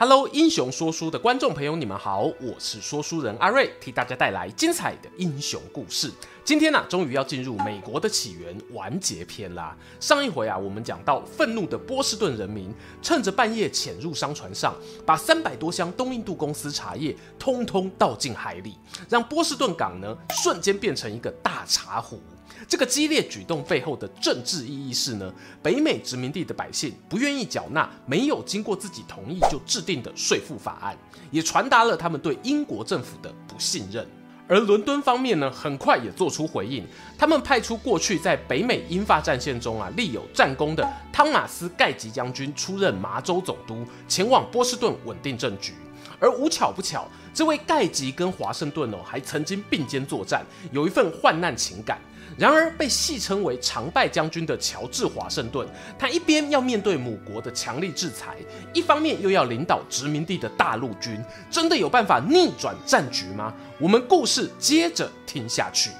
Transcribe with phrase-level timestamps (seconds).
[0.00, 6.08] Hello，英雄说书的观众朋友，你们好，我是说书人阿瑞，替大家带来精彩的英雄故事。
[6.44, 9.76] 今天呢、啊，终于要进入美国的起源完结篇啦。
[9.98, 12.72] 上一回啊，我们讲到愤怒的波士顿人民
[13.02, 14.72] 趁着半夜潜入商船上，
[15.04, 18.76] 把三百多箱东印度公司茶叶通通倒进海里，
[19.08, 22.22] 让波士顿港呢瞬间变成一个大茶壶。
[22.66, 30.96] 这个激烈举动背后的政治意义是呢，北美殖民地的百姓不愿意缴纳没有经过自己同意就制定的税赋法案，
[31.30, 34.06] 也传达了他们对英国政府的不信任。
[34.50, 36.82] 而伦敦方面呢，很快也做出回应，
[37.18, 45.74] 他们派出过去在北美英法战线中啊立有战功的汤马斯·盖吉将军出任麻州总督，前往波士顿稳定政局。
[46.18, 52.00] 而无巧不巧，这位盖吉跟华盛顿哦还曾经并肩作战，有一份患难情感。
[52.38, 58.36] 然而，被戏称为常败将军的乔治华盛顿，他一边要面对母国的强力制裁，
[58.72, 63.52] 一方面又要领导殖民地的大陆军，真的有办法逆转战局吗？
[63.80, 65.90] 我们故事接着听下去。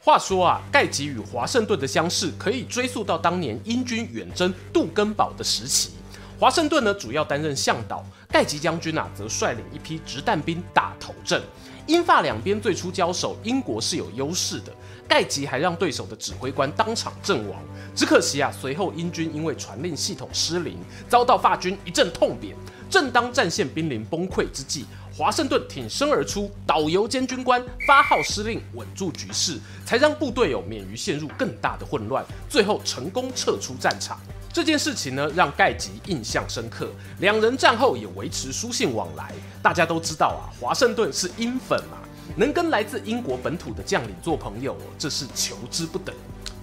[0.00, 5.93] 话说啊，盖吉与华盛顿的相识可以追溯到当年英军远征杜根堡的时期。
[6.38, 11.40] 华盛顿呢，主要担任向导，盖吉将军啊，则率领一批掷弹兵打头阵。
[11.86, 14.72] 英法两边最初交手，英国是有优势的，
[15.06, 17.62] 盖吉还让对手的指挥官当场阵亡。
[17.94, 22.56] 只可惜啊，随后英军因为传令系统失灵，遭到法军一阵痛扁。
[22.90, 34.18] 正当战线濒临崩溃之际，华盛顿挺身而出，导游兼军官发号施令，稳住局势，才让部队有免于陷入更大的混乱，最后成功撤出战场。
[34.54, 36.88] 这件事情呢，让盖吉印象深刻。
[37.18, 39.34] 两人战后也维持书信往来。
[39.60, 41.98] 大家都知道啊，华盛顿是英粉嘛，
[42.36, 46.12] 能跟来自英国本土的将领做朋友，这是求之不得。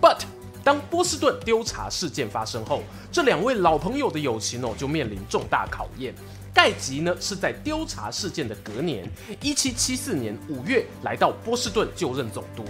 [0.02, 0.20] But
[0.64, 2.82] 当波士顿丢茶事件发生后，
[3.12, 6.16] 这两位老朋友的友情哦，就面临重大考验。
[6.54, 9.06] 盖吉呢，是在丢茶事件的隔年，
[9.42, 12.64] 一七七四年五月来到波士顿就任总督。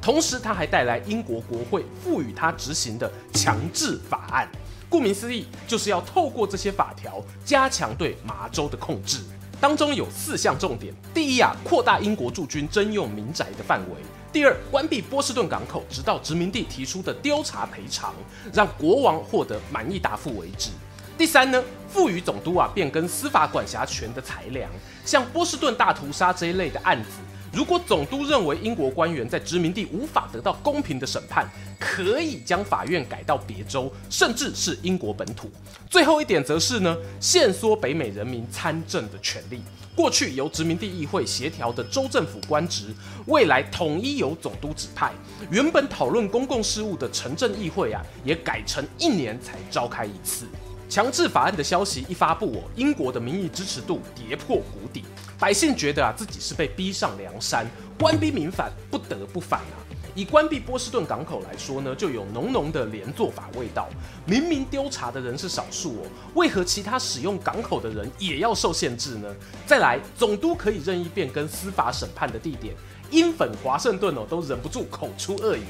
[0.00, 4.48] 同时，他还带来英国国会赋予他执行的强制法案。
[4.90, 9.20] 顾名思义，就是要透过这些法条加强对麻州的控制。
[9.60, 13.96] 当中有四项重点：第一啊，扩大英国驻军征用民宅的范围；
[14.32, 18.14] 第二，关闭波士顿港口，直到殖民地提出的调查赔偿，
[18.52, 20.70] 让国王获得满意答复为止；
[21.18, 24.70] 第三呢，赋予总督啊变更司法管辖权的裁量，
[25.04, 27.10] 像波士顿大屠杀这一类的案子。
[27.52, 31.46] 如果总督认为英国官员在殖民地无法得到公平的审判，
[31.78, 35.50] 可以将法院改到别州，甚至是英国本土。
[35.88, 39.60] 最后一点则是呢， 限缩北美人民参政的权利。
[39.96, 42.94] 过去由殖民地议会协调的州政府官职，
[43.26, 45.12] 未来统一由总督指派。
[45.50, 50.46] 原本讨论公共事务的城镇议会啊，也改成一年才召开一次。
[50.88, 55.04] 强制法案的消息一发布哦，英国的民意支持度跌破谷底，
[55.38, 57.66] 百姓觉得啊自己是被逼上梁山，
[57.98, 59.76] 官逼民反，不得不反啊。
[60.14, 63.86] 以关闭波士顿港口来说呢，就有浓浓的连坐法味道。
[64.24, 69.28] 明明丢茶的人是少数哦，为何其他使用港口的人也要受限制呢？
[69.66, 72.74] 再来，总督可以任意变更司法审判的地点，
[73.10, 75.66] 英粉华盛顿哦都忍不住口出恶言，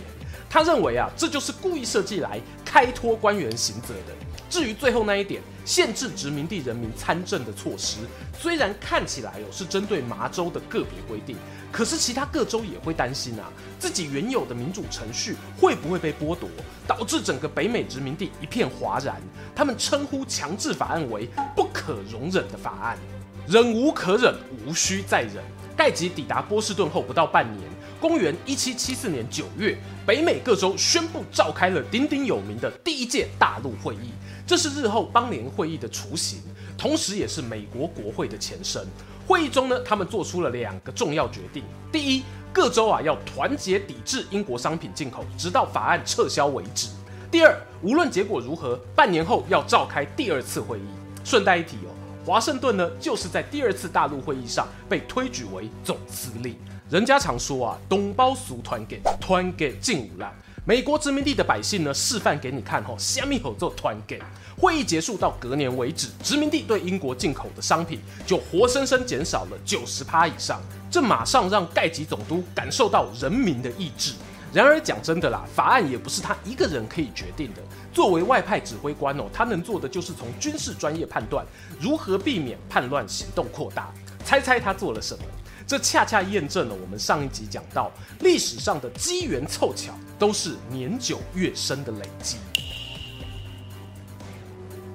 [0.48, 4.27] 他认为啊这就是故意设计来开脱官员刑责的。
[4.48, 7.98] 至于最后那一点，限制殖民地人民参政的措施，
[8.38, 11.36] 虽然看起来哦是针对麻州的个别规定，
[11.70, 16.48] 可是其他各州也会担心啊，自己原有的民主程序会不会被剥夺，
[16.86, 19.20] 导致整个北美殖民地一片哗然。
[19.54, 22.98] 他们称呼强制法案为不可容忍的法案，
[23.46, 24.34] 忍无可忍，
[24.66, 25.44] 无需再忍。
[25.76, 27.68] 盖吉抵达波士顿后不到半年。
[28.00, 29.76] 公元一七七四年九月，
[30.06, 34.12] 北美各州宣布召开了鼎鼎有名的第一届大陆会议，
[34.46, 36.38] 这是日后邦联会议的雏形，
[36.76, 38.86] 同时也是美国国会的前身。
[39.26, 42.22] 会议中呢，他们做出了两个重要决定：第一，
[42.52, 46.90] 各州啊要团结抵制英国商品进口，直到法案撤销为止；
[47.32, 50.82] 第二，无论结果如何，半年后要召开第二次会议。
[51.24, 51.90] 顺带一提哦，
[52.24, 56.56] 华盛顿呢就是在第二次大陆会议上被推举为总司令。
[56.90, 60.32] 人家常说啊，东包俗团给，团给劲无烂。
[60.64, 64.18] 美国殖民地的百姓呢，示范给你看吼，虾米好做团给。
[64.56, 70.62] 会议结束到隔年为止，殖民地对英国进口的商品就活生生减少了九十趴以上。
[70.90, 74.14] 这马上让盖吉总督感受到人民的意志。
[74.50, 77.60] 然而讲真的啦，法案也不是他一个人可以决定的。
[77.92, 81.44] 作为外派指挥官哦，他能做的就是从军事专业判断
[81.78, 83.92] 如何避免叛乱行动扩大。
[84.24, 85.24] 猜猜他做了什么？
[85.68, 92.38] 这恰恰验证了我们上一集讲到，历史上的机缘凑巧都是年久月深的累积。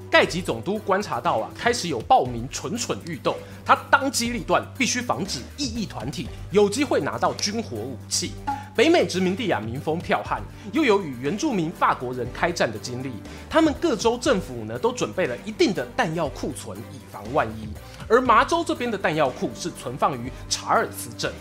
[0.09, 8.31] 盖吉总督观察到啊，开始有暴民蠢蠢欲动，他当机立断，必须防止异议团体有机会拿到军火武器。
[8.75, 10.41] 北美殖民地啊，民风剽悍，
[10.71, 13.11] 又有与原住民法国人开战的经历，
[13.47, 17.69] 他们各州政府呢都准备了一定的弹药库存，以防万一。
[18.07, 21.31] 而麻州这边的弹药库是存放于查尔斯镇。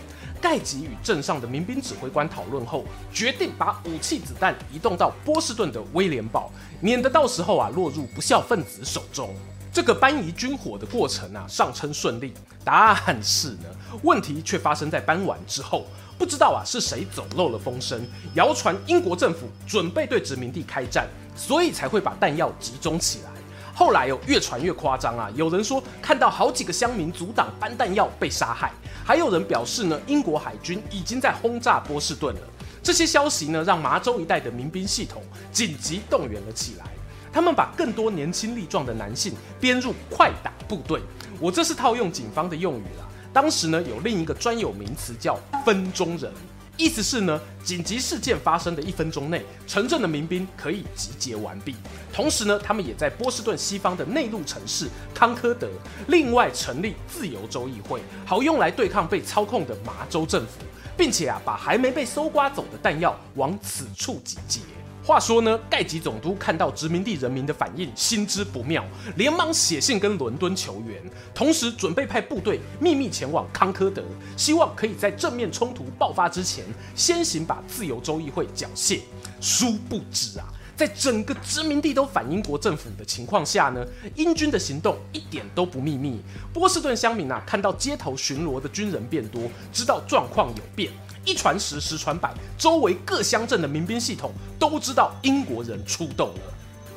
[0.41, 2.83] 盖吉与镇上的民兵指挥官讨论后，
[3.13, 6.51] 决定把武器子弹移动到波士顿的威廉堡，
[6.81, 9.33] 免得到时候啊落入不肖分子手中。
[9.71, 12.33] 这个搬移军火的过程啊，上称顺利，
[12.63, 13.69] 答案是呢，
[14.03, 15.85] 问题却发生在搬完之后。
[16.15, 18.05] 不知道啊是谁走漏了风声，
[18.35, 23.32] 谣传英国政府准备对殖民地开战，所以才会把弹药集中起来。
[23.73, 28.71] 后来有、哦、越传越夸张啊，有人说看到好几个乡民阻挡搬弹药被杀害，
[29.03, 32.41] 还有人表示呢，英国海军已经在轰炸波士顿了。
[32.83, 36.85] 这些消息呢，让麻州一带的民兵系统紧急动员了起来，
[37.31, 41.01] 他们把更多年轻力壮的男性编入快打部队。
[41.39, 43.07] 我这是套用警方的用语啦。
[43.33, 46.31] 当时呢，有另一个专有名词叫“分钟人”，
[46.75, 51.75] 意思是呢，紧急事件发生的一分钟内，城镇的民兵可以集结完毕。
[52.11, 55.69] 同时呢，他们也在波士顿西方的内陆城市康科德
[56.07, 60.63] 另外成立自由州议会，好用来对抗被操控的麻州政府，
[60.97, 64.61] 并且啊，把还没被搜刮走的弹药往此处集结。
[65.05, 68.85] 话说呢，盖吉总督看到殖民地人民的反应，心知不妙，
[69.17, 70.97] 连忙写信跟伦敦求援，
[71.35, 74.01] 同时准备派部队秘密前往康科德，
[74.37, 76.63] 希望可以在正面冲突爆发之前，
[76.95, 79.01] 先行把自由州议会缴械。
[79.41, 80.45] 殊不知啊，
[80.77, 83.85] 在整个殖民地都反英国政府的情况下呢，
[84.15, 86.21] 英军的行动一点都不秘密。
[86.53, 89.41] 波士顿乡民啊，看到街头巡逻的军人变多，
[89.73, 90.89] 知道状况有变。
[91.25, 96.41] 一传十，十传百，周围各乡镇的民兵系统都知道英国人出动了。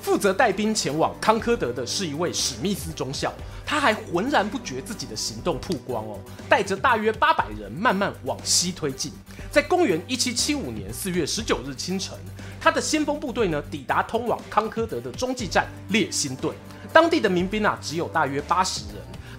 [0.02, 3.32] 负责带兵前往康科德的是一位史密斯中校，
[3.64, 6.16] 他还浑然不觉自己的行动曝光哦，
[6.48, 9.12] 带着大约八百人慢慢往西推进。
[9.50, 12.16] 在公元一七七五年四月十九日清晨，
[12.60, 16.54] 他的先锋部队呢抵达通往康科德的中继站列辛顿，
[16.92, 18.96] 当地的民兵啊只有大约八十人。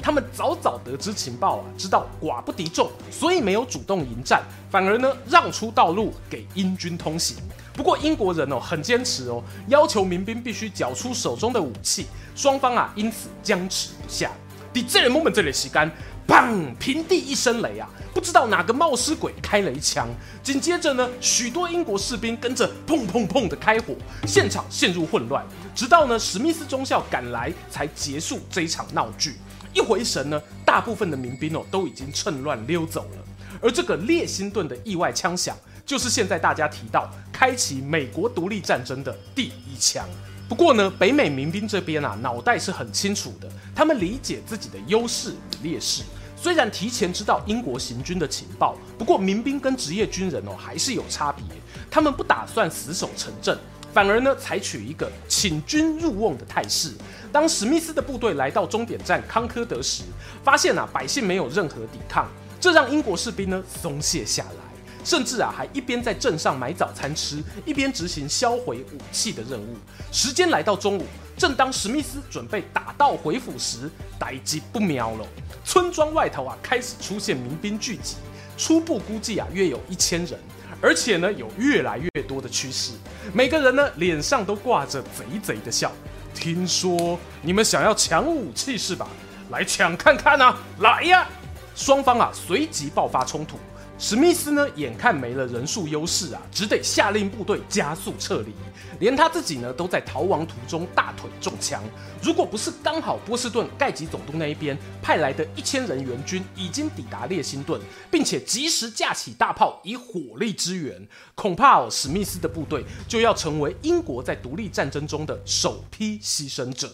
[0.08, 7.36] 他们早早得知情报啊，知道寡不敌众，所以没有主动迎战，反而呢让出道路给英军通行。
[7.74, 12.06] 不过英国人哦很坚持哦，要求民兵必须缴出手中的武器，
[12.38, 14.32] 双方啊因此僵持不下。
[14.72, 15.92] 第这里 moment 这里吸干，
[16.26, 16.74] 砰！
[16.78, 20.08] 平地一声雷啊，不知道哪个冒失鬼开了一枪，
[20.42, 23.94] 紧接着呢许多英国士兵跟着砰砰砰的开火，
[24.26, 25.46] 现场陷入混乱，
[25.76, 29.36] 直到呢史密斯中校赶来才结束这一场闹剧。
[29.78, 33.24] 一回神呢，大部分的民兵哦都已经趁乱溜走了。
[33.62, 40.04] 而这个列辛顿的意外枪响，就是现在大家提到开启美国独立战争的第一枪。
[40.50, 46.02] 不过呢，北美民兵这边啊，脑袋是很清楚的，他们理解自己的优势与劣势。
[46.36, 51.44] 虽然提前知道英国行军的情报，不过民兵跟职业军人哦还是有差别。
[51.92, 53.56] 他们不打算死守城镇。
[53.94, 56.92] 反而呢，采取一个请君入瓮的态势。
[57.32, 60.04] 当史密斯的部队来到终点站康科德时，
[60.44, 62.30] 发现啊，百姓没有任何抵抗，
[62.60, 69.76] 这让英国士兵呢松懈下来，甚至啊还一边在镇上买早餐吃，一边执行销毁武器的任务。
[70.12, 71.06] 时间来到中午，
[71.38, 73.90] 正当史密斯准备打道回府时，
[74.20, 75.28] 代志不妙了。
[75.66, 78.16] 村庄外头啊开始出现民兵聚集，
[78.58, 80.40] 初步估计啊约有一千人。
[80.82, 82.94] 而且呢，有越来越多的趋势。
[83.34, 85.92] 每个人呢，脸上都挂着贼贼的笑。
[86.34, 89.08] 听说你们想要抢武器是吧？
[89.50, 90.58] 来抢看看啊！
[90.80, 91.28] 来呀！
[91.74, 93.58] 双方啊，随即爆发冲突。
[94.00, 98.54] 史密斯呢，眼看没了人数优势啊，只得下令部队加速撤离，
[99.00, 101.82] 连他自己呢，都在逃亡途中大腿中枪。
[102.22, 116.88] 如果不是刚好波士顿盖吉总督那一边派来的一千人援军已经抵达列辛顿，并且及时架起大炮以火力支援，恐怕哦，史密斯的部队就要成为英国在独立战争中的首批牺牲者。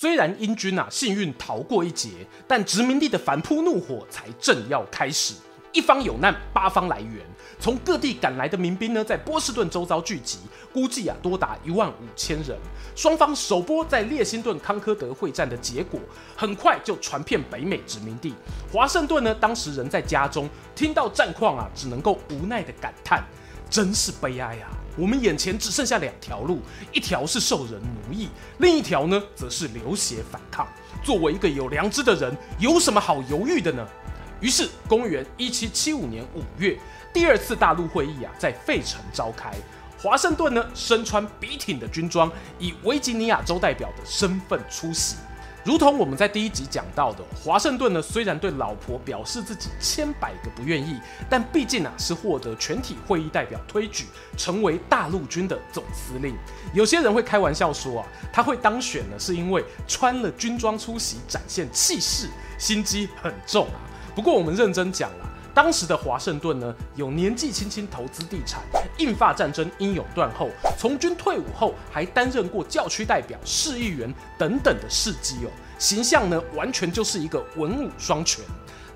[0.00, 5.34] 虽然英军啊幸运逃过一劫，但殖民地的反扑怒火才正要开始。
[5.72, 7.14] 一方有难，八方来援。
[7.58, 10.38] 从各地赶来的民兵呢，在波士顿周遭聚集，
[10.72, 12.56] 估计啊多达一万五千人。
[12.94, 15.98] 双方首波在列辛顿康科德会战的结果，
[16.36, 18.32] 很快就传遍北美殖民地。
[18.72, 23.24] 华盛顿呢，当时人在家中，听到战况啊，只能够无奈的感叹：
[23.68, 24.70] 真是悲哀啊！
[24.98, 26.60] 我们眼前只剩下两条路，
[26.92, 28.28] 一条是受人奴役，
[28.58, 30.66] 另一条呢，则是流血反抗。
[31.04, 33.86] 作为一个有良知的人，有什么好犹豫的呢？
[34.40, 36.76] 于是，公元一七七五年五月，
[37.14, 39.52] 第二次大陆会议啊，在费城召开。
[40.00, 45.16] 华盛顿呢，身穿笔挺的军装，以维吉尼亚州代表的身份出席。
[45.68, 50.98] 如同我们在第一集讲到的，华盛顿呢，虽然对老婆表示自己千百个不愿意，
[51.28, 56.34] 但毕竟啊是获得全体会议代表推举，成为大陆军的总司令。
[56.72, 63.76] 有些人会开玩笑说啊，他会当选呢，是因为穿了军装出席，展现气势，心机很重啊。
[64.14, 68.62] 不过我们认真讲了，当时的华盛顿呢，有年纪轻轻投资地产，
[68.98, 70.48] 印法战争英勇断后，
[70.78, 78.44] 从军退伍后还担任过教区代表、市议员等等的事迹哦，形象呢完全就是一个文武双全。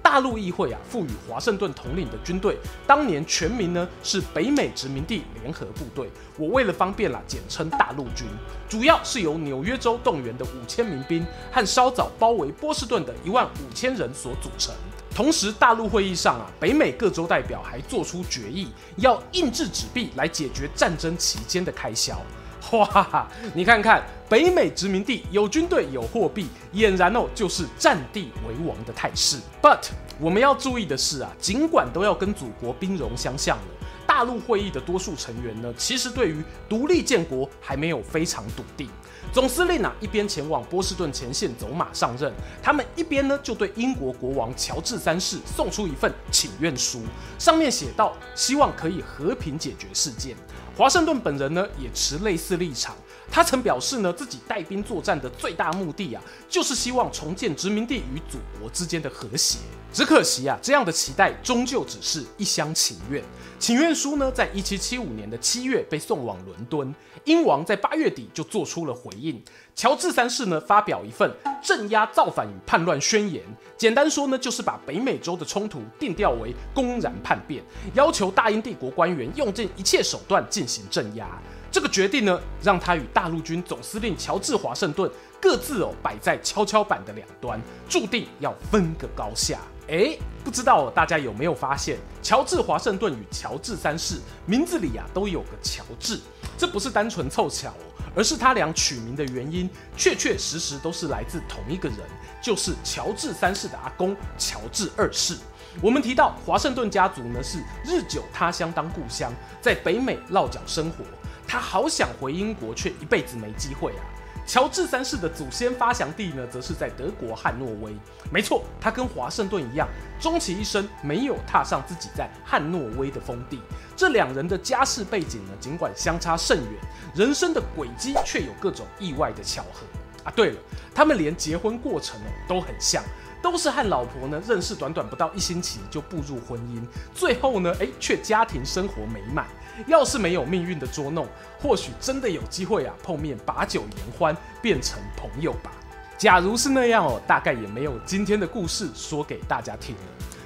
[0.01, 8.25] 大陆议会啊赋予华盛顿统领的军队，当年全名呢是北美殖民地联合部队，我为了方便啦简称大陆军，
[8.69, 14.73] 主要是由纽约州动员的五千民兵和稍早包围波士顿的一万五千人所组成。
[15.15, 22.19] 同时，大陆会议上啊，北美各州代表还做出决议，要印制纸币来解决战争期间的开销。
[22.73, 29.37] 哇哈哈，你看看，北美殖民地有军队有货币，俨然哦就是占地为王的态势。
[29.61, 29.89] But
[30.19, 33.65] 我们要注意的是啊，尽管都要跟祖国兵戎相向了，
[34.07, 38.89] 大陆会议的多数成员呢，其实对于独立建国还没有非常笃定。
[39.33, 47.03] 总司令啊，一边前往波士顿前线走马上任，他们一边呢就对英国国王乔治三世送出一份请愿书，
[47.39, 50.37] 上面写道，希望可以和平解决事件。
[50.75, 52.97] 华盛顿本人呢也持类似立场，
[53.31, 59.59] 他曾表示呢自己带兵作战的最大目的啊，就是希望重建殖民地与祖国之间的和谐。
[59.93, 63.23] 只可惜啊，这样的期待终究只是一厢情愿。
[63.59, 69.41] 请愿书呢，在一七七五年的七月被送往伦敦，英王在八月底就做出了回应。
[69.75, 71.31] 乔治三世呢，发表一份
[71.63, 73.43] 镇压造反与叛乱宣言，
[73.77, 77.63] 简单说呢，就是把北美洲的冲突定调为公然叛变，
[77.95, 81.27] 要求大英帝国官员用尽一切手段进行镇压。
[81.71, 85.11] 这个决定呢，让他与大陆军总司令乔治华盛顿
[85.41, 89.59] 各自哦摆在跷跷板的两端，注定要分个高下。
[89.89, 96.21] 诶，不知道大家有没有发现，乔治华盛顿与乔治三世名字里啊都有个乔治，
[96.59, 101.99] 这不是单纯凑巧哦，而是他俩取名的原因确确实实都是来自同一个人，
[102.43, 105.37] 就是乔治三世的阿公乔治二世。
[105.81, 111.05] 我们提到华盛顿家族呢是日久他乡当故乡，在北美落脚生活，
[111.49, 114.05] 他好想回英国，却一辈子没机会啊。
[114.47, 117.97] 乔治三世的祖先发祥地呢，则是在德国汉诺威。
[118.31, 119.89] 没错，他跟华盛顿一样，
[120.21, 123.61] 终其一生没有踏上自己在汉诺威的封地。
[123.97, 126.81] 这两人的家世背景呢，尽管相差甚远，
[127.15, 129.87] 人生的轨迹却有各种意外的巧合
[130.25, 130.33] 啊。
[130.35, 130.57] 对了，
[130.95, 133.03] 他们连结婚过程哦都很像。
[133.43, 136.81] 都是和老婆呢认识短短不到一星期就步入婚姻，
[137.13, 139.49] 最后呢，哎，却家庭生活美满。
[139.87, 141.27] 要是没有命运的捉弄，
[141.61, 145.73] 或许真的有机会啊碰面把酒言欢，变成朋友吧。
[146.19, 150.03] 假如是那样哦，大概也没有今天的故事说给大家听了。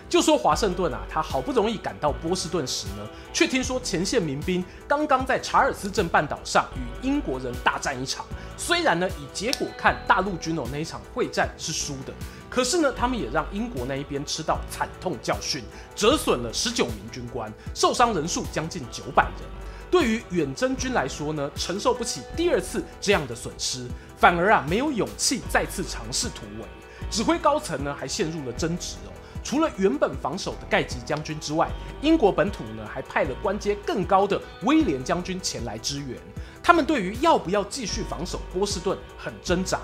[0.08, 8.24] 就说华盛顿啊，他好不容易赶到波士顿时呢，却听说前线民兵刚刚在查尔斯镇半岛上与英国人大战一场。
[8.56, 12.14] 虽然呢，以结果看，大陆军哦那一场会战是输的。
[12.56, 15.62] 可是呢，他们也让英国那一边吃到惨痛教训，
[15.94, 19.42] 折损了十九名军官，受伤人数将近九百人。
[19.90, 23.86] 对于远征军来说呢，承受不起第二次这样的损失，
[24.16, 26.66] 反而啊没有勇气再次尝试突围。
[27.10, 29.12] 指挥高层呢还陷入了争执哦。
[29.44, 31.68] 除了原本防守的盖吉将军之外，
[32.00, 36.18] 英国本土呢还派了官阶更高的威廉将军前来支援。
[36.62, 39.78] 他们对于要不要继续防守波士顿很挣扎。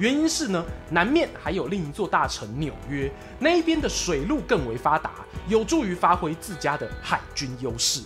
[0.00, 5.10] 原因是呢，南面还有另一座大城纽约，那一边的水路更为发达，
[5.46, 8.00] 有助于发挥自家的海军优势。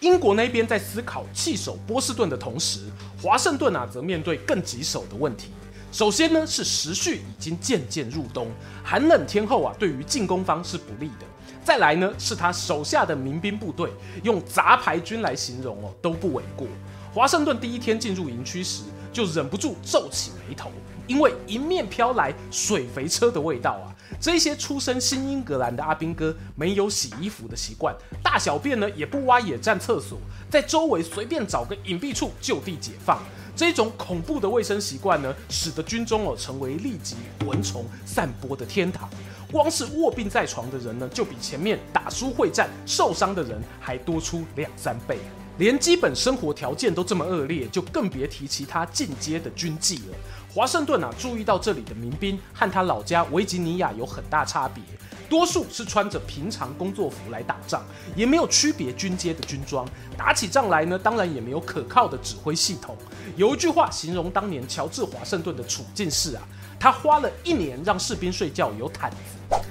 [0.00, 2.90] 英国那边在思考弃守波士顿的同时，
[3.22, 5.52] 华盛顿啊则面对更棘手的问题。
[5.92, 8.48] 首先呢是时序已经渐渐入冬，
[8.82, 11.26] 寒冷天候啊对于进攻方是不利的。
[11.62, 13.92] 再来呢是他手下的民兵部队，
[14.24, 16.66] 用杂牌军来形容哦都不为过。
[17.12, 18.82] 华盛顿第一天进入营区时，
[19.14, 20.70] 就忍不住皱起眉头，
[21.06, 27.94] 因为迎面飘来水肥车的味道啊，这些出身新英格兰的阿兵哥没有洗衣服的习惯，
[28.24, 30.18] 大小便呢也不挖野战厕所，
[30.50, 33.22] 在周围随便找个隐蔽处就地解放。
[33.56, 37.14] 这种恐怖的卫生习惯呢，使得军中哦成为痢疾、
[37.46, 39.08] 蚊虫散播的天堂。
[39.52, 45.18] 光是卧病在床的人呢，就比前面打输会战受伤的人还多出两三倍。
[45.56, 50.16] 连基本生活条件都这么恶劣，就更别提其他进阶的军纪了。
[50.52, 54.82] 华盛顿啊，注意到这里的民兵和他老家维吉尼亚有很大差别，
[55.28, 57.84] 多数是穿着平常工作服来打仗，
[58.14, 59.86] 也没有区别军阶的军装。
[60.16, 62.96] 打起仗来呢，当然也没有可靠的指挥系统。
[63.36, 66.42] 有一句话形容当年乔治华盛顿的处境是啊，
[66.78, 69.16] 他花了一年让士兵睡觉有毯子。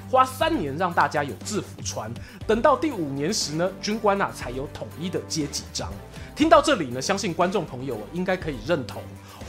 [0.09, 2.11] 花三年让大家有制服穿，
[2.45, 5.91] 等到第五年时呢，军官啊才有统一的阶级章。
[6.35, 9.01] 听到这里呢，相信观众朋友应该可以认同，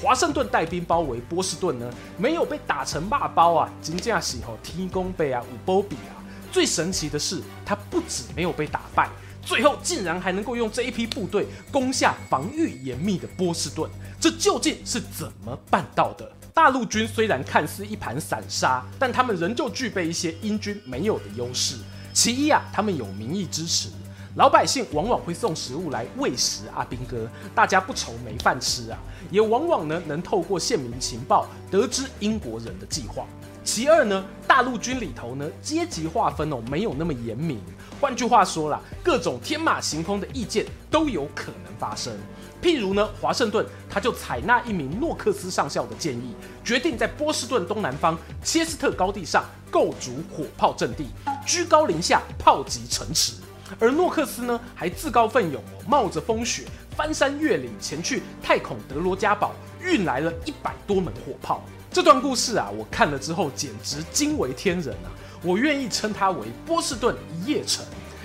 [0.02, 6.20] 华盛顿带兵包围波士顿呢，没有被打成骂包啊，金驾喜吼天公背啊，五波比啊。
[6.52, 9.08] 最神奇的是，他不止没有被打败，
[9.42, 16.30] 最后竟然还能够用这一批部队攻下防御严密的波士顿，这究竟是怎么办到的？
[16.54, 21.74] 大陆军虽然看似一盘散沙，但他们仍旧具备一些英军没有的优势。
[22.12, 23.88] 其一啊，他们有民意支持，
[24.36, 28.98] 老百姓往往会送食物来喂食阿兵哥，大家不愁没饭吃啊。
[29.32, 33.26] 也往往呢能透过县民情报得知英国人的计划。
[33.64, 37.58] 其二呢，大陆军里头呢阶级划分哦没有那么严明，
[38.00, 42.16] 换句话说啦，各种天马行空的意见都有可能发生。
[42.64, 51.08] 譬如呢，华盛顿他就采纳一名诺克斯上校的建议，决定在波士顿东南方切斯特高地上构筑火炮阵地，
[51.46, 53.34] 居高临下炮击城池。
[53.78, 56.64] 而诺克斯呢，还自告奋勇，冒着风雪
[56.96, 59.52] 翻山越岭前去泰孔德罗加堡，
[59.82, 61.62] 运来了一百多门火炮。
[61.90, 65.12] 这段故事啊，我看了之后简直惊为天人啊！
[65.42, 67.84] 我愿意称它为波士顿一夜城，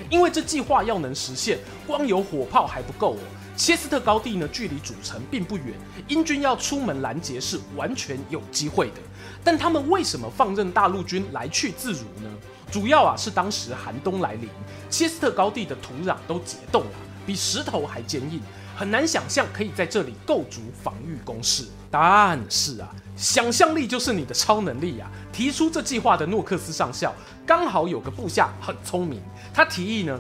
[0.10, 3.19] 因为这计划要能实现，光有火炮还不够哦。
[3.59, 5.75] 切斯特高地呢，距离主城并不远，
[6.07, 9.01] 英军要出门拦截是完全有机会的。
[9.43, 12.31] 但他们为什么放任大陆军来去自如呢？
[12.71, 14.47] 主要啊是当时寒冬来临，
[14.89, 16.91] 切斯特高地的土壤都结冻了，
[17.27, 18.39] 比石头还坚硬，
[18.77, 21.65] 很难想象可以在这里构筑防御工事。
[21.91, 25.12] 但是啊，想象力就是你的超能力啊！
[25.34, 27.13] 提出这计划的诺克斯上校
[27.45, 29.21] 刚好有个部下很聪明，
[29.53, 30.17] 他提议呢。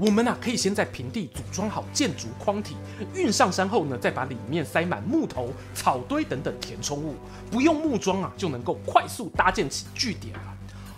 [0.00, 2.74] 我们啊，可以先在平地组装好建筑框体，
[3.14, 7.14] 运上山后呢，再把里面塞满木头、草堆等等填充物，
[7.50, 10.40] 不用木桩啊，就能够快速搭建起据点了。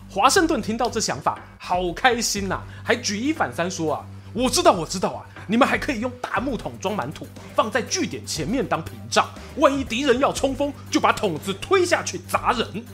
[0.09, 12.85] 华盛顿听到这想法，好开心呐、还举一反三说啊，我知道，我知道啊，你们还可以用大木桶装满土，放在据点前面当屏障，万一敌人要冲锋，就把桶子推下去砸人。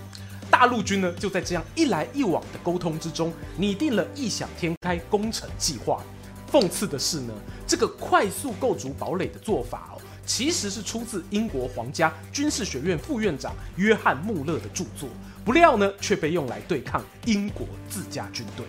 [0.51, 6.03] 大陆军呢，就在这样一来一往的沟通之中，拟定了异想天开工程计划。
[6.51, 7.35] 讽刺的是呢，
[7.67, 15.11] 这个快速构筑堡垒的做法哦，其实是出自英国皇家军事学院副院长约翰穆勒的著作，
[15.45, 18.65] 不料呢，却被用来对抗英国自家军队。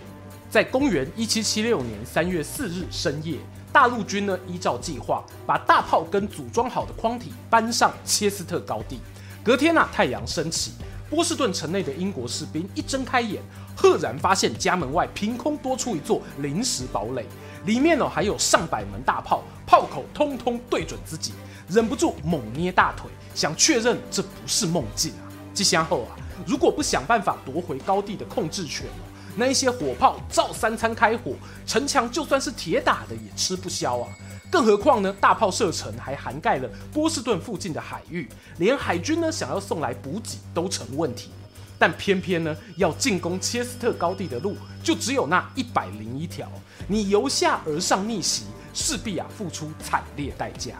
[0.50, 3.38] 在公元一七七六年三月四日深夜，
[3.72, 9.00] 大陆军呢依照计划，把大炮跟组装好的框体搬上切斯特高地。
[9.42, 10.72] 隔天啊，太阳升起。
[11.10, 13.42] 波士顿城内的英国士兵一睁开眼，
[13.76, 17.26] 赫然发现家门外凭空多出一座临时堡垒，
[17.66, 21.32] 里面呢还有上百门大炮，炮口通通对准自己，
[21.68, 25.26] 忍不住猛捏大腿，想确认这不是梦境啊！
[25.52, 26.14] 这下后啊，
[26.46, 28.86] 如果不想办法夺回高地的控制权，
[29.34, 31.32] 那一些火炮照三餐开火，
[31.66, 34.08] 城墙就算是铁打的也吃不消啊！
[34.50, 41.30] 更何况呢，大炮射程还涵盖了波士顿附近的海域，连海军呢想要送来补给都成问题。
[41.78, 46.50] 但偏偏呢，要进攻切斯特高地的路就只有那一百零一条，
[46.88, 50.74] 你由下而上逆袭，势必啊付出惨烈代价。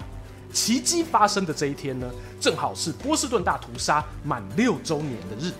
[0.52, 5.54] 奇迹发生的这一天呢，正好是波士顿大屠杀满六周年的日子。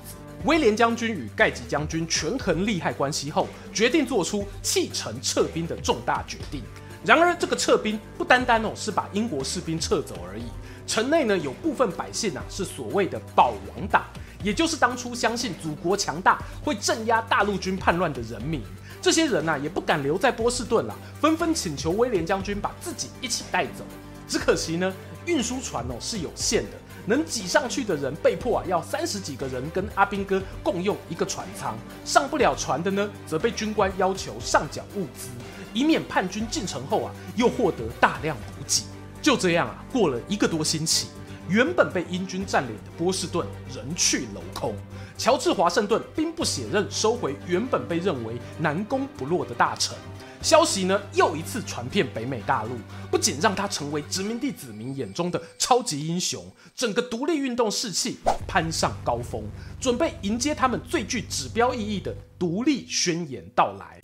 [0.45, 6.63] 威廉将军与盖吉将军权衡利害关系后，决定做出弃城撤兵的重大决定。
[7.05, 10.45] 然而，这个撤兵不单单哦是把英国士兵撤走而已，
[10.87, 14.05] 城内呢有部分百姓啊是所谓的保王党，
[14.43, 18.61] 也就是当初相信祖国强大会镇压大陆军叛乱的人民。
[19.01, 23.83] 这些人呐、啊、也不敢留在波士顿了，纷纷请求威廉将军把自己一起带走。
[24.29, 24.93] 只可惜呢，
[25.25, 35.31] 运输船哦是有限的，能挤上去的人被迫啊要三十几个人跟阿兵哥共用一个船舱，上不了船的呢，则被军官要求上缴物资。
[35.73, 38.85] 以免叛军进城后啊，又获得大量补给。
[39.23, 41.09] 就这样啊，过了一个多星期，
[41.49, 44.75] 原本被英军占领的波士顿人去楼空。
[45.19, 49.95] 乔治华盛顿兵不血刃收回原本被认为难攻不落的大城。
[50.41, 52.71] 消息呢又一次传遍北美大陆，
[53.11, 56.43] 不仅让他成为殖民地子民眼中的超级英雄，
[56.75, 58.17] 整个独立运动士气
[58.49, 59.45] 攀上高峰，
[59.79, 64.01] 准备迎接他们最具指标意义的独立宣言到来。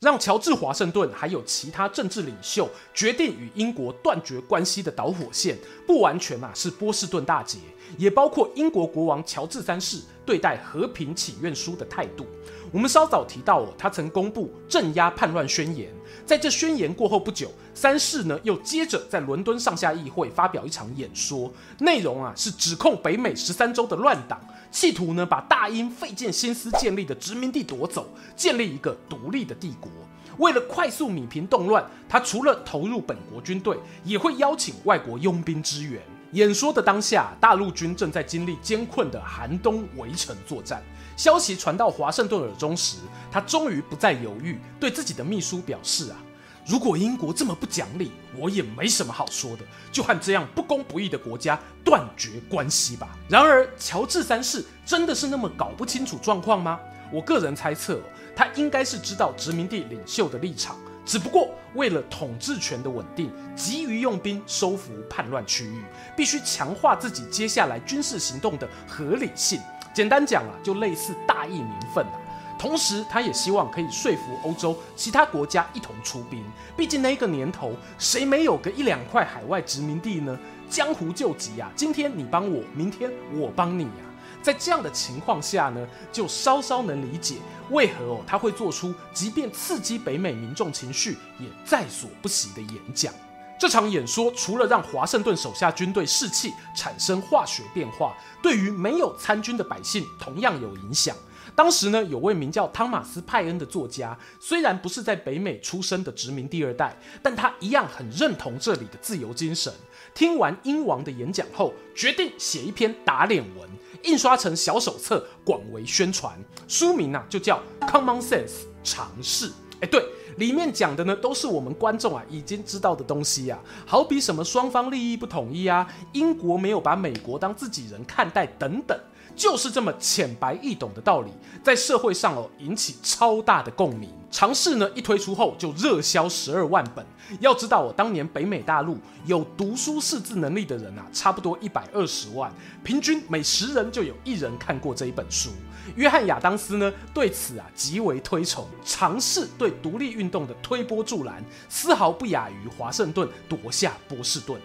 [0.00, 7.58] 让乔治华盛顿还有其他政治领袖决定与英国断绝关系的导火线，不完全啊是波士顿大捷，
[7.98, 12.24] 也包括英国国王乔治三世对待和平请愿书的态度。
[12.72, 15.88] 我们稍早提到哦，他曾公布镇压叛乱宣言，
[16.24, 29.90] 在这宣言过后不久，三世呢又接着在伦敦上下议会发表一场演说，内容啊是指控北美十三州的乱党，企图呢把大英费尽心思建立的殖民地夺走，建立一个独立的帝国。
[30.38, 36.00] 为了快速弭平动乱，他除了投入本国军队，也会邀请外国佣兵支援。
[36.32, 40.80] 演说的当下，大陆军正在经历艰困的寒冬围城作战。
[41.16, 42.98] 消息传到华盛顿耳中时，
[43.32, 46.16] 他终于不再犹豫，对自己的秘书表示：“啊，
[46.64, 56.78] 如果英国这么不讲理，我也没什么好说的，就和这样不公不义的国家断绝关系吧。”然而，乔治三世真的是那么搞不清楚状况吗？
[57.12, 58.00] 我个人猜测，
[58.36, 60.76] 他应该是知道殖民地领袖的立场，
[61.10, 65.82] 只不过为了统治权的稳定，急于用兵收服叛乱区域，
[66.16, 69.60] 必须强化自己接下来军事行动的合理性。
[69.92, 72.12] 简单讲啊，就类似大义名分啊。
[72.56, 76.44] 同时，他也希望可以说服欧洲其他国家一同出兵。
[76.76, 80.38] 毕竟那个年头，谁没有个一两块海外殖民地呢？
[80.68, 84.06] 江湖救急啊，今天你帮我，明天我帮你啊。
[84.42, 87.36] 在这样的情况下呢，就稍稍能理解
[87.70, 93.12] 为何哦他会做出即便刺激北美民众情绪也在所不惜的演讲。
[93.58, 101.14] 这场演说除了让华盛顿手下军队士气产生化学变化，对于没有参军的百姓同样有影响。
[101.54, 109.70] 当时呢，有位名叫汤马斯·派恩的作家，虽然不是在北美出生的殖民第二代，但他一样很认同这里的自由精神。
[110.14, 113.68] 听完英王的演讲后，决定写一篇打脸文，
[114.04, 116.38] 印刷成小手册，广为宣传。
[116.68, 118.46] 书名啊，就叫《Common Sense》
[118.82, 119.50] 尝试。
[119.80, 120.04] 哎，对。
[120.36, 128.98] 里面讲的呢，都是我们观众啊已经知道的东西呀、啊，好比什么双方利益不统一啊，英国没有把美国当自己人看待等等，
[129.34, 131.30] 就是这么浅白易懂的道理，
[131.62, 134.10] 在社会上哦引起超大的共鸣。
[134.30, 137.04] 尝试呢一推出后就热销十二万本。
[137.40, 142.52] 要知道，我当年北美大陆有读书识字能力的人啊，差不多一百二十万，
[142.84, 145.50] 平均每十人就有一人看过这一本书。
[145.96, 154.60] 约翰亚当斯呢对此啊极为推崇，尝试对独立运动的推波助澜，丝毫不亚于华盛顿夺下波士顿。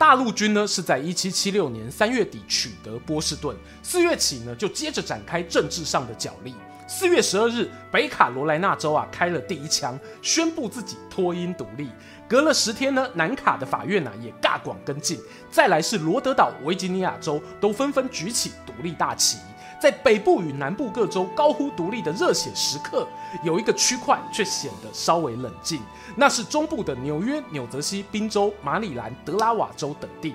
[0.00, 6.54] 大陆军呢是在一七七六年三月底取得波士顿，四月起呢就接着展开政治上的角力。
[6.88, 11.90] 四月十二日，北卡罗来纳州啊开了第一枪，宣布自己脱英独立。
[12.26, 15.20] 隔了十天呢，南卡的法院呢、也尬广跟进。
[15.50, 19.36] 再来是罗德岛、维吉尼亚州都纷纷举起独立大旗。
[19.80, 23.08] 在北部与南部各州高呼独立的热血时刻，
[23.42, 25.80] 有一个区块却显得稍微冷静，
[26.14, 30.34] 那是中部的纽约、纽泽西、宾州、马里兰、德拉瓦州等地。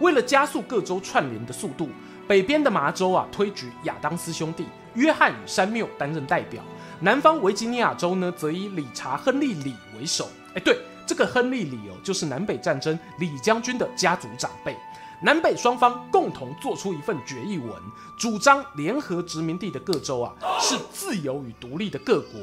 [0.00, 1.90] 为了加速各州串联的速度，
[2.26, 4.66] 北边的麻州啊推举亚当斯兄弟。
[4.94, 6.62] 约翰与山缪担任代表，
[7.00, 10.26] 南方维吉尼亚州呢，则以理查·亨利·李为首。
[10.54, 14.74] 哎，对，这个亨利·李哦，就是南北战争李将军的家族长辈。
[15.22, 17.70] 南北双方共同做出一份决议文，
[18.18, 22.40] 主张联合殖民地的各州啊，是自由与独立的各国，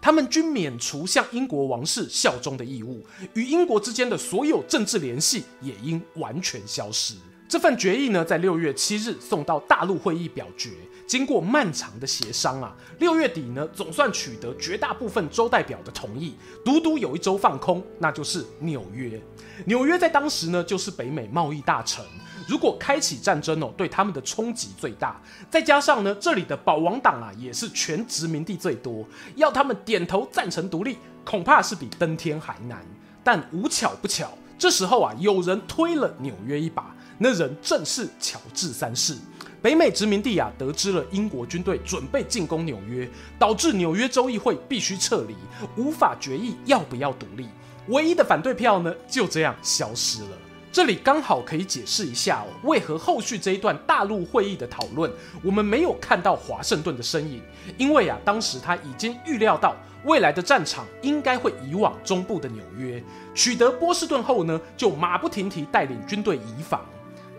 [0.00, 7.14] 他们均免除向英国王室效忠的义务，与英国之间的所有政治联系也应完全消失。
[7.48, 10.70] 这份决议呢，在六月七日送到大陆会议表决。
[11.06, 19.22] 经过漫长的协商啊，六月底呢，总算取得绝大部分州代表的同意，独独有一州放空，那就是纽约。
[19.66, 22.04] 纽约在当时呢，就是北美贸易大城，
[22.48, 25.22] 如果开启战争哦，对他们的冲击最大。
[25.48, 29.06] 再加上呢，这里的保王党啊，也是全殖民地最多，
[29.36, 32.84] 要他们点头赞成独立，恐怕是比登天还难。
[33.22, 39.16] 但无巧不巧，这时候啊，有人推了纽约一把，那人正是乔治三世。
[39.62, 45.34] 北美殖民地啊，得知了英国军队准备进攻纽约，导致纽约州议会必须撤离，
[45.76, 47.48] 无法决议要不要独立。
[47.88, 50.28] 唯一的反对票呢，就这样消失了。
[50.70, 55.10] 这里刚好可以解释一下哦，为何后续这一段大陆会议的讨论，
[55.42, 57.40] 我们没有看到华盛顿的身影？
[57.78, 59.74] 因为啊，当时他已经预料到
[60.04, 63.02] 未来的战场应该会移往中部的纽约，
[63.34, 66.84] 取得波士顿后呢，就马不停蹄带领军队移防。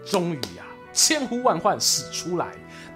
[0.10, 0.66] 终于啊。
[0.94, 2.48] 千呼万唤始出来。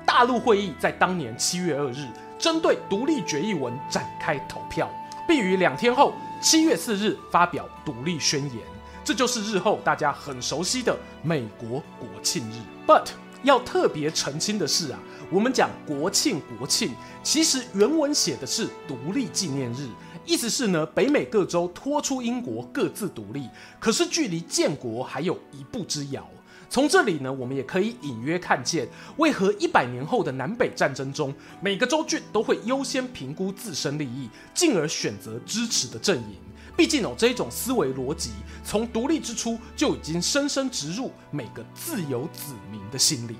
[0.04, 2.08] 大陆会议在当年七月二日
[2.40, 4.90] 针对独立决议文展开投票，
[5.28, 8.58] 并于两天后七月四日发表独立宣言。
[9.04, 12.56] 这就是日后大家很熟悉的美国国庆日。
[12.88, 13.10] But
[13.44, 16.92] 要特别澄清的是啊，我们讲国庆国庆，
[17.24, 19.88] 其实原文写的是独立纪念日，
[20.26, 23.48] 意思是呢，北美各州拖出英国各自独立，
[23.80, 26.28] 可是距离建国还有一步之遥。
[26.72, 36.38] 从这里呢，我们也可以隐约看见，为何一百年后的南北战争中，每个州郡都会优先评估自身利益，进而选择支持的阵营。
[36.78, 38.30] 毕竟哦，这一种思维逻辑
[38.64, 43.36] 从独立之初就已经深深植入每个自由子民的心里。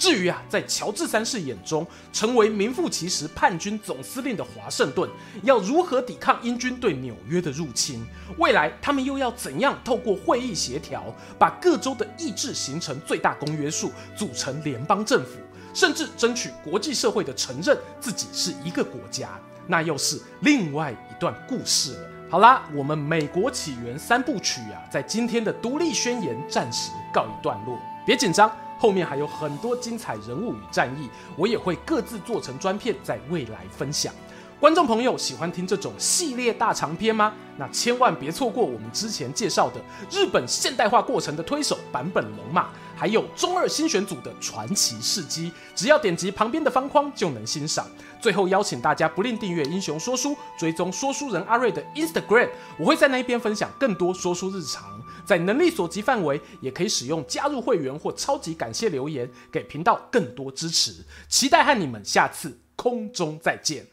[0.00, 5.06] 至于啊，在乔治三世眼中，成为名副其实叛军总司令的华盛顿，
[5.42, 8.02] 要如何抵抗英军对纽约的入侵？
[8.38, 15.32] 未来他们又要怎样透过会议协调，把各州的意志形成最大公约数，组成联邦政府，
[15.74, 19.28] 甚至争取国际社会的承认自己是一个国家？
[19.66, 22.08] 那又是另外一段故事了。
[22.30, 27.78] 好啦，我们美国起源三部曲啊，在今天的独立宣言暂时告一段落。
[28.06, 34.10] 别紧张，后面还有很多精彩人物与战役，我也会各自做成专片，在未来分享。
[34.58, 37.32] 观众朋友喜欢听这种系列大长篇吗？
[37.56, 45.50] 那千万别错过我们之前介绍的日本现代化过程的推手坂本龙马，还有中二新选组的传奇事迹。
[45.74, 47.86] 只要点击旁边的方框就能欣赏。
[48.20, 55.00] 最后邀请大家不吝订阅英雄说书，追踪说书人阿瑞的 Instagram，我会在那边分享更多说书日常。
[55.30, 60.92] 在能力所及范围，也可以使用加入会员或超级感谢留言，给频道更多支持。
[61.28, 63.86] 期待和你们下次空中再见。